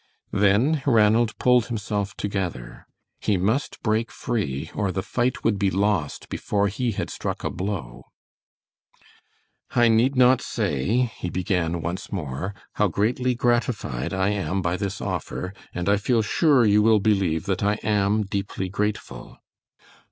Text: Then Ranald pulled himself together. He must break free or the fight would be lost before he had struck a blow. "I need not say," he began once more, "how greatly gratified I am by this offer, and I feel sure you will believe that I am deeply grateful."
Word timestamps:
Then 0.33 0.81
Ranald 0.87 1.37
pulled 1.37 1.67
himself 1.67 2.15
together. 2.17 2.87
He 3.19 3.37
must 3.37 3.79
break 3.83 4.09
free 4.09 4.71
or 4.73 4.91
the 4.91 5.03
fight 5.03 5.43
would 5.43 5.59
be 5.59 5.69
lost 5.69 6.27
before 6.27 6.69
he 6.69 6.93
had 6.93 7.11
struck 7.11 7.43
a 7.43 7.51
blow. 7.51 8.05
"I 9.75 9.89
need 9.89 10.15
not 10.15 10.41
say," 10.41 11.01
he 11.17 11.29
began 11.29 11.83
once 11.83 12.11
more, 12.11 12.55
"how 12.77 12.87
greatly 12.87 13.35
gratified 13.35 14.11
I 14.11 14.29
am 14.29 14.63
by 14.63 14.75
this 14.75 15.01
offer, 15.01 15.53
and 15.71 15.87
I 15.87 15.97
feel 15.97 16.23
sure 16.23 16.65
you 16.65 16.81
will 16.81 16.99
believe 16.99 17.45
that 17.45 17.61
I 17.61 17.75
am 17.83 18.23
deeply 18.23 18.69
grateful." 18.69 19.37